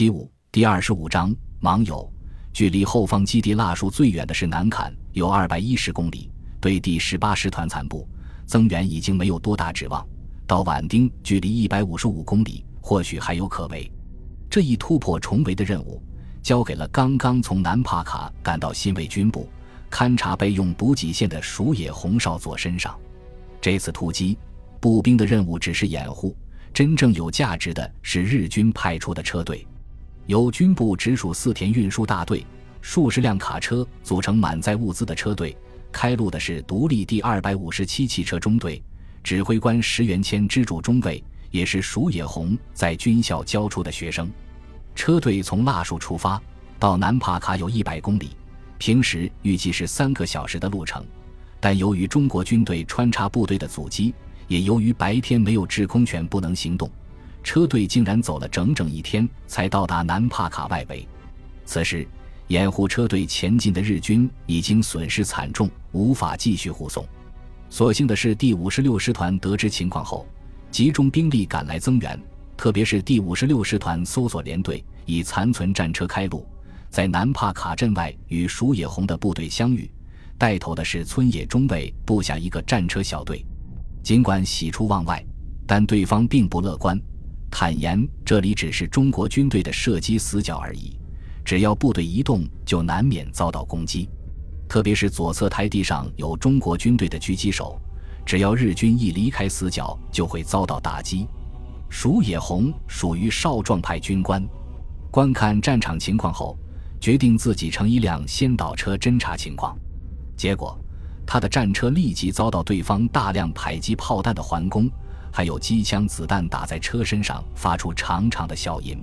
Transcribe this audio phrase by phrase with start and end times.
[0.00, 1.30] 七五第二十五章
[1.60, 2.10] 网友，
[2.54, 6.30] 距离后方基地腊戍最远的是南坎，有二百一十公里。
[6.58, 8.08] 对第十八师团残部
[8.46, 10.02] 增援已经没有多大指望。
[10.46, 13.92] 到宛丁距离一百五十五公里，或许还有可为。
[14.48, 16.02] 这一突破重围的任务，
[16.42, 19.50] 交给了刚刚从南帕卡赶到新卫军部
[19.90, 22.98] 勘察备用补给线的鼠野红少佐身上。
[23.60, 24.38] 这次突击，
[24.80, 26.34] 步兵的任务只是掩护，
[26.72, 29.66] 真正有价值的是日军派出的车队。
[30.30, 32.46] 由军部直属四田运输大队
[32.80, 35.56] 数十辆卡车组成满载物资的车队，
[35.90, 38.80] 开路的是独立第二百五十七汽车中队，
[39.24, 44.30] 指挥官石原谦支柱中尉，也是鼠野宏在军校教出的学生。
[44.94, 46.40] 车队从腊树出发，
[46.78, 48.30] 到南帕卡有一百公里，
[48.78, 51.04] 平时预计是三个小时的路程。
[51.58, 54.14] 但由于中国军队穿插部队的阻击，
[54.46, 56.88] 也由于白天没有制空权不能行动，
[57.42, 61.06] 车队竟然走了整整一天才到达南帕卡外围。
[61.64, 62.06] 此时，
[62.48, 67.06] 掩护车队前进的日军已经损失惨重，无法继续护送。
[67.68, 70.26] 所幸的是，第五十六师团得知情况后，
[70.70, 72.20] 集中兵力赶来增援，
[72.56, 76.44] 特别是第五十六师团搜索连队以残存战车开路，
[76.90, 79.88] 在南帕卡镇外与鼠野红的部队相遇。
[80.36, 83.44] 带头的是村野中尉部下一个战车小队，
[84.02, 85.24] 尽管喜出望外，
[85.66, 87.00] 但对方并不乐观，
[87.50, 90.96] 坦言这里只是中国军队的射击死角而已，
[91.44, 94.08] 只要部队移动，就难免遭到攻击。
[94.68, 97.76] 特别是左侧台地上有中国军队的狙击手，
[98.24, 101.26] 只要日军一离开死角，就会遭到打击。
[101.88, 104.46] 鼠野红属于少壮派军官，
[105.10, 106.56] 观看战场情况后，
[107.00, 109.76] 决定自己乘一辆先导车侦察情况。
[110.36, 110.78] 结果，
[111.26, 114.88] 他的战车立即遭到对方大量迫击炮弹的环攻，
[115.32, 118.98] 还有机枪子弹打在车身上，发出长长的笑音。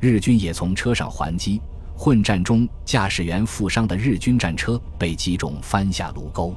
[0.00, 1.60] 日军也从车上还击，
[1.96, 6.54] 混战中驾驶员负伤的日军战车被击中，翻下卢沟，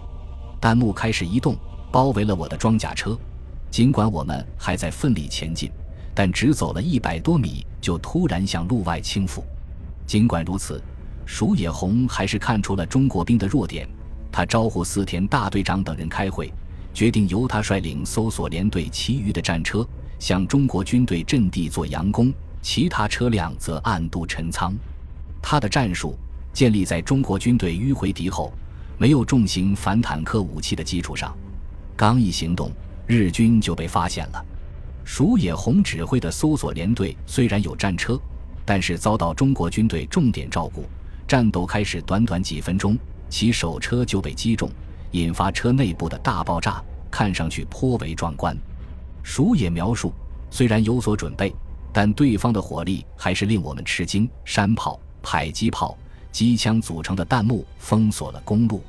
[0.59, 1.55] 弹幕开始移动，
[1.91, 3.17] 包围了我的装甲车。
[3.69, 5.71] 尽管我们还在奋力前进，
[6.13, 9.43] 但只走了一百多米，就突然向路外倾覆。
[10.05, 10.81] 尽管如此，
[11.25, 13.87] 鼠野红还是看出了中国兵的弱点。
[14.31, 16.53] 他招呼四田大队长等人开会，
[16.97, 19.87] 决定由他率领搜索连队其余的战车
[20.17, 24.73] 向中国军队阵地做佯攻，其他车辆则暗度陈仓。
[25.39, 26.17] 他的战术
[26.51, 28.51] 建立在中国军队迂回敌后、
[28.97, 31.31] 没有重型反坦克武器的基础上。
[31.95, 32.71] 刚一行动，
[33.05, 34.43] 日军就被发现了。
[35.05, 38.19] 鼠野红指挥的搜索连队虽然有战车，
[38.65, 40.83] 但是遭到中国军队重点照顾，
[41.27, 42.97] 战斗开始短短几分钟。
[43.29, 44.67] 其手车就被击中，
[45.11, 48.57] 引发车内部的大爆炸，看上去颇为壮观。
[49.23, 50.13] 鼠野描述，
[50.49, 51.53] 虽然有所准备，
[51.93, 54.29] 但对方的火力还是令我们吃惊。
[54.43, 55.97] 山炮、迫击炮、
[56.31, 58.83] 机枪组成的弹幕封锁了公路，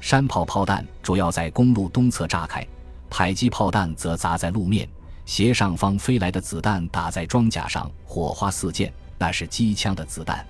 [0.00, 2.66] 山炮炮弹主要在公路东侧炸开，
[3.08, 4.88] 迫击炮弹则砸在路面。
[5.24, 10.44] 斜上方飞来的子弹打在装甲上，火花四溅，那是机枪的子弹。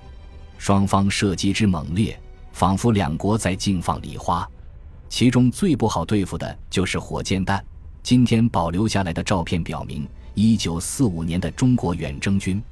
[0.58, 2.18] 双方射击之猛烈。
[2.54, 4.46] 仿佛两国在竞放礼花，
[5.12, 7.62] 其中最不好对付的就是火箭弹。
[8.02, 12.62] 今天保留下来的照片表明，一九四五年的中国远征军，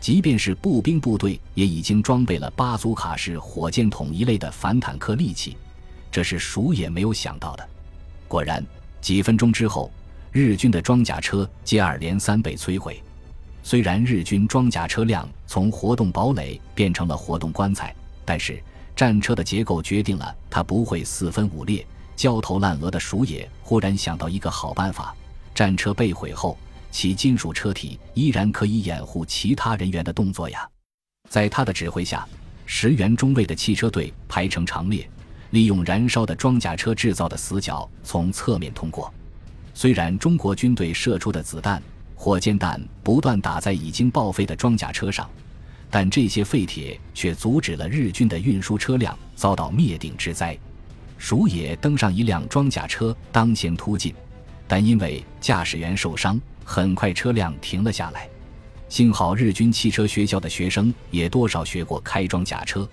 [0.00, 5.58] 即便是步兵部队，也已经装备了巴祖卡式火箭筒一类的反坦克利器，
[6.10, 7.68] 这是鼠也没有想到的。
[8.26, 8.64] 果然，
[9.02, 9.92] 几分钟之后，
[10.32, 12.98] 日军的装甲车接二连三被摧毁。
[13.62, 17.94] 虽然日军装甲车辆从活动堡垒变成了活动棺材，
[18.24, 18.58] 但是。
[18.96, 21.84] 战车的结构决定了它不会四分五裂、
[22.14, 23.00] 焦头烂额的。
[23.00, 25.14] 鼠野忽然想到一个好办法：
[25.54, 26.56] 战车被毁后，
[26.90, 30.68] 其金属车体依然可以掩护其他人员的动作呀。
[31.28, 32.26] 在他的指挥下，
[32.66, 35.08] 十元中尉的汽车队排成长列，
[35.50, 39.12] 利用燃烧的装甲车制造的死角从侧面通过。
[39.74, 41.82] 虽然中国军队射出的子弹、
[42.14, 45.28] 火箭弹不断打在已经报废的装甲车上。
[45.94, 50.58] 但这些废铁却阻止了日军的运输车辆遭到灭顶之灾。
[51.18, 54.12] 鼠野登上一辆装甲车，当先突进，
[54.66, 58.28] 但因为驾驶员受伤，很快车辆停了下来。
[58.88, 62.88] 幸好日军汽车学校的学生也多少学过开装甲车，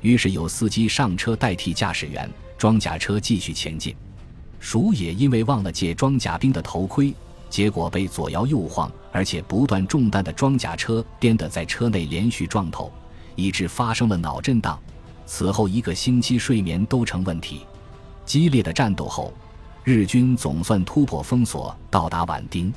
[0.00, 2.26] 于是有司机上车代替驾驶员，
[2.56, 3.94] 装甲车继续前进。
[4.60, 7.12] 鼠野因为忘了借装甲兵的头盔。
[7.48, 12.92] 结果被左摇右晃，而且不断中弹的装甲车颠得在车内连续撞头，
[13.34, 14.78] 以致发生了脑震荡。
[15.24, 17.62] 此后一个星期睡眠都成问题。
[18.24, 19.32] 激烈的战斗后，
[19.84, 22.72] 日军总算突破封锁，到达宛丁。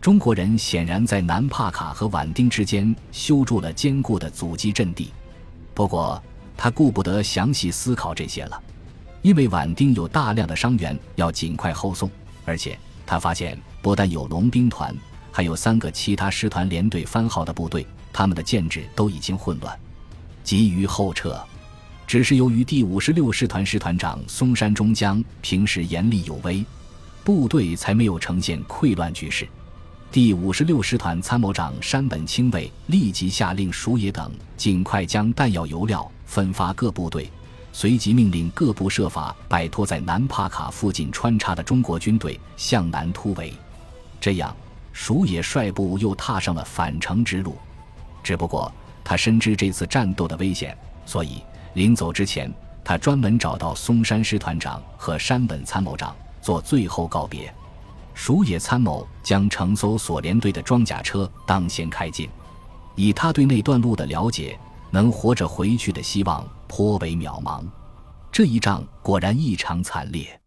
[0.00, 5.12] 中国人显然在南帕卡和畹町之间修筑了坚固的阻击阵地。
[5.74, 6.22] 不过，
[6.56, 8.62] 他顾不得详细思考这些了，
[9.22, 12.10] 因为畹町有大量的伤员要尽快后送，
[12.44, 14.96] 而且他发现不但有龙兵团，
[15.32, 19.78] 还有三个其他师团连队番号的部队，他们的建制都已经混乱，
[20.44, 21.38] 急于后撤。
[22.06, 26.64] 只是由于第五十六师团师团长松山中将平时严厉有威，
[27.24, 29.48] 部队才没有呈现溃乱局势。
[30.10, 37.30] 第五十六师团参谋长山本清卫立即下令蜀野等尽快将弹药、油料分发各部队，
[37.72, 43.54] 随即命令各部设法摆脱在南帕卡附近穿插的中国军队，向南突围。
[44.22, 44.56] 这样，
[44.92, 47.56] 蜀野率部又踏上了返程之路。
[48.22, 48.72] 只不过，
[49.02, 51.42] 他深知这次战斗的危险，所以
[51.74, 52.48] 临走之前，
[52.84, 57.52] 他专门找到松山师团长和山本参谋长做最后告别。
[58.14, 62.30] 蜀野参谋将乘艘所连队的装甲车当先开进，
[62.94, 64.56] 以他对那段路的了解，
[64.92, 67.64] 能活着回去的希望颇为渺茫。
[68.30, 70.41] 这一仗果然异常惨烈。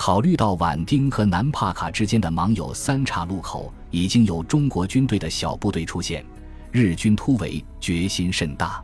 [0.00, 6.24] 考虑到畹町和南帕卡之间的芒有三岔路口已经有中国军队的小部队出现，
[6.72, 8.82] 日军突围决心甚大。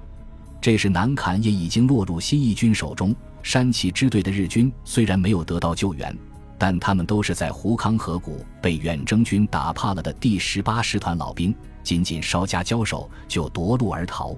[0.60, 6.14] 这时南坎也已经落入新一军手中，山崎支队的日军虽然没有得到救援。
[6.58, 14.36] 但他们都是在胡康河谷被远征军打怕了的第十八师团老兵，仅仅稍加交手就夺路而逃。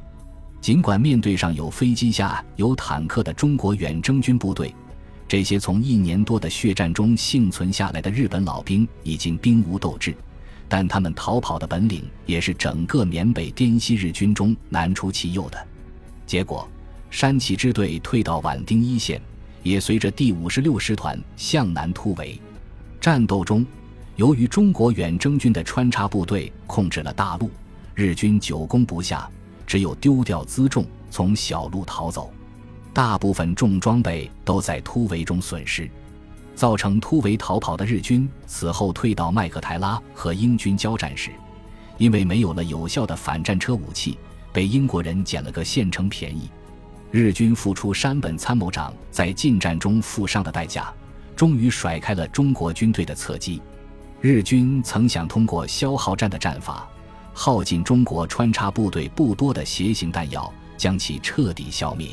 [0.61, 4.73] 尽管面对上有飞机下有坦克的中国远征军部队，
[5.29, 10.17] 这些从一年多的血战中幸存下来的日本老兵已经兵无斗志，
[10.69, 15.67] 但他们逃跑的本领也是整个缅北滇西日军中难出其右的。
[16.27, 16.67] 结果，
[17.11, 19.21] 山崎支队退到畹町一线。
[19.65, 22.41] 也随着第五十六师团向南突围，
[23.01, 23.67] 战斗中，
[24.15, 27.51] 由于中国远征军的穿插部队控制了大路，
[27.95, 29.29] 日军久攻不下，
[29.67, 32.33] 只有丢掉辎重，从小路逃走。
[32.99, 35.89] 大部分重装备都在突围中损失，
[36.57, 41.31] 造成突围逃跑的日军此后退到麦克台拉和英军交战时，
[41.97, 44.19] 因为没有了有效的反战车武器，
[44.53, 46.51] 被英国人捡了个现成便宜。
[47.13, 50.93] 日军付出山本参谋长在近战中负伤的代价，
[51.37, 53.63] 终于甩开了中国军队的侧击。
[54.21, 56.85] 日军曾想通过消耗战的战法，
[57.33, 62.09] 耗尽中国穿插部队不多的携行弹药，将其彻底消灭。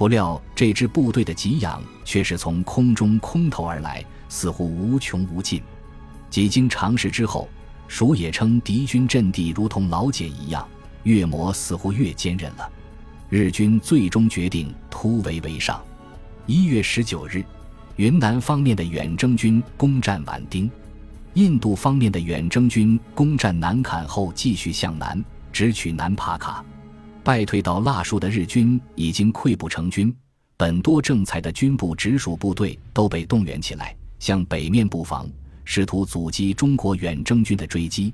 [0.00, 5.62] 不料这支部队的给养却是从空中空投而来，似乎无穷无尽。
[6.30, 7.46] 几经尝试之后，
[7.86, 10.66] 蜀野称敌军阵地如同老茧一样，
[11.02, 12.66] 越磨似乎越坚韧了。
[13.28, 15.78] 日军最终决定突围为上。
[16.46, 17.44] 一月十九日，
[17.96, 20.70] 云南方面的远征军攻占畹町，
[21.34, 26.64] 印度方面的远征军攻占南坎后，继续向南，直取南帕卡。
[27.22, 30.14] 败退到腊戍的日军已经溃不成军，
[30.56, 35.28] 本多正才的军部直属部队都被动员起来，向北面布防，
[35.64, 38.12] 试图阻击中国远征军的追击。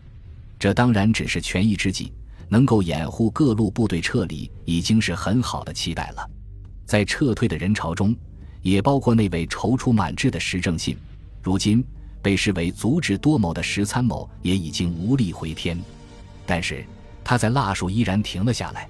[0.58, 2.12] 这当然只是权宜之计。
[2.49, 6.31] 能够掩护各路部队撤离，已经是很好的期待了。
[6.85, 8.14] 在撤退的人潮中，
[8.62, 10.97] 也包括那位踌躇满志的石正信。
[11.43, 11.85] 如今
[12.23, 15.76] 被视为足智多谋的石参谋也已经无力回天。
[16.47, 16.85] 但是
[17.25, 18.88] 他在腊戍依然停了下来，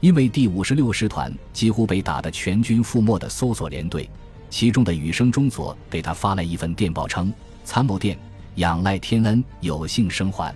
[0.00, 4.08] 因为第五十六师团几乎被打得全军覆没的搜索连队，
[4.48, 7.32] 其中的羽生中佐给他发来一份电报称
[7.64, 8.18] ：“参谋电，
[8.56, 10.54] 仰赖天恩，有幸生还。”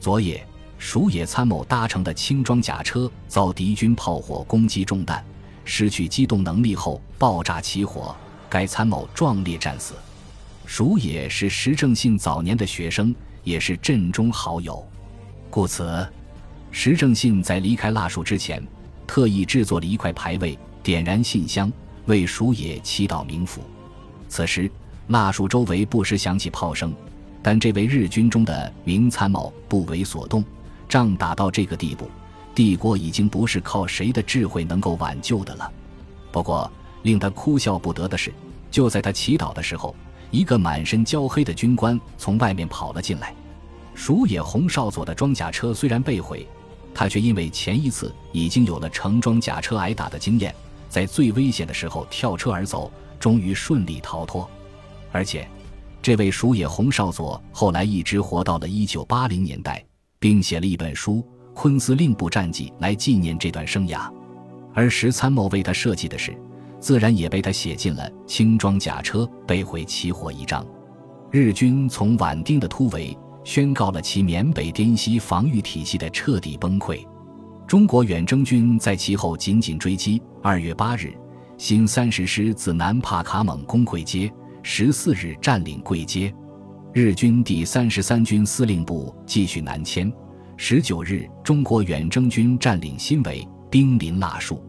[0.00, 0.44] 昨夜。
[0.80, 5.24] 蜀野参谋搭乘的轻装甲车遭敌军炮火攻击中弹，
[5.64, 8.14] 失去机动能力后爆炸起火，
[8.48, 9.94] 该参谋壮烈战死。
[10.66, 14.80] 蜀野是石正信早年的学生，也是阵中好友，
[15.50, 16.08] 故此，
[16.70, 18.62] 石正信在离开蜡树之前，
[19.06, 21.72] 特意制作了一块牌位，点燃信箱，
[22.06, 23.62] 为鼠野祈祷冥福。
[24.28, 24.70] 此时，
[25.08, 26.94] 蜡树周围不时响起炮声，
[27.42, 30.44] 但这位日军中的名参谋不为所动。
[30.88, 32.10] 仗打到这个地步，
[32.54, 35.70] 帝国已经不是靠谁的智慧能够挽救的了。
[36.30, 36.70] 不过，
[37.02, 38.32] 令他哭笑不得的是，
[38.70, 39.94] 就在他祈祷的时候，
[40.30, 43.34] 一个满身焦黑的军官从外面跑了进来。
[43.94, 46.46] 蜀野红少佐的装甲车虽然被毁，
[46.98, 50.52] 他却因为前一次已经有了乘装甲车挨打的经验，
[50.88, 52.90] 在最危险的时候跳车而走，
[53.20, 54.50] 终于顺利逃脱。
[55.12, 55.48] 而且，
[56.02, 59.84] 这位鼠野红少佐后来一直活到了一九八零年代。
[60.20, 61.24] 并写了一本书
[61.54, 64.10] 《昆司令部战记》来纪念这段生涯，
[64.74, 66.36] 而石参谋为他设计的事，
[66.80, 70.66] 自然也被他写进了轻装甲车被毁起火一章。
[71.30, 77.06] 日军从畹町的突围，宣告了其缅北滇西防御体系的彻底崩溃。
[77.66, 80.20] 中国远征军在其后紧紧追击。
[80.42, 81.12] 二月八日，
[81.56, 86.34] 新三十师自南帕卡蒙攻桂街，十四日占领桂街。
[86.94, 90.10] 日军第三十三军司令部继续南迁。
[90.56, 94.62] 十九日，中国远征军占领新围，兵临腊树。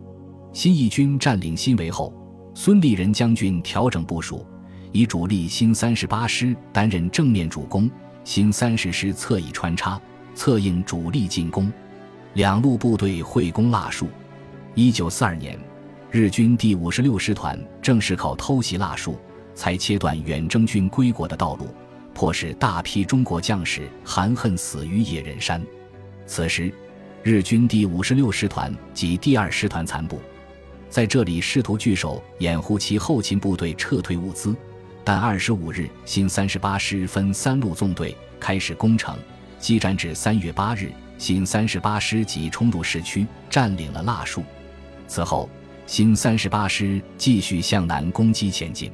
[0.51, 2.13] 新一军占领新围后，
[2.53, 4.45] 孙立人将军调整部署，
[4.91, 7.89] 以主力新三十八师担任正面主攻，
[8.29, 9.99] 新三十师侧翼穿插，
[10.35, 11.73] 策应主力进攻。
[12.35, 14.07] 两路部队会攻腊树。
[14.75, 15.59] 一九四二年，
[16.11, 19.17] 日军第五十六师团正是靠偷袭腊树，
[19.55, 21.69] 才切断远征军归国的道路，
[22.13, 25.59] 迫使大批中国将士含恨死于野人山。
[26.27, 26.71] 此时，
[27.23, 30.21] 日军第五十六师团及第二师团残部
[30.87, 34.55] 在这里试图据守，掩护其后勤部队撤退物资。
[35.11, 39.17] 但二十五日，新三十八师分三路纵队开始攻城，
[39.57, 40.91] 激战至三月八日。
[41.17, 44.43] 新三十八师即冲入市区，占领了腊树。
[45.07, 45.49] 此后，
[45.87, 48.91] 新三十八师继续向南攻击前进。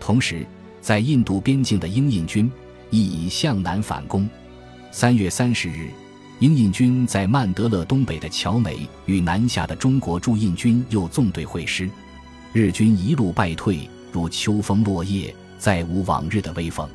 [0.00, 0.46] 同时，
[0.80, 2.50] 在印度边境的英印军
[2.88, 4.26] 亦已向南反攻。
[4.90, 5.90] 三月三十日，
[6.38, 11.90] 英印军在曼德勒东北的乔美与南下的中国驻印军又纵队会师，
[12.54, 16.88] 日军一路败退，如秋风落叶，再无往日的威风。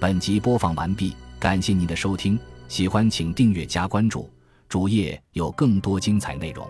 [0.00, 1.14] 本集播放完毕。
[1.38, 4.28] 感谢您的收听，喜欢请订阅加关注，
[4.68, 6.68] 主页有更多精彩内容。